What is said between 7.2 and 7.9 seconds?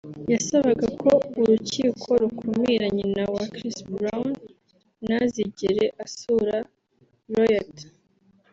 Royalty